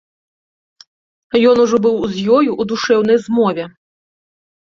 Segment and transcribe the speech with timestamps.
[1.49, 3.63] Ён ужо быў з ёю ў душэўнай змове.